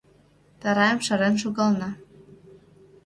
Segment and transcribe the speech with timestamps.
[0.61, 1.89] Тарайым шарен шогална.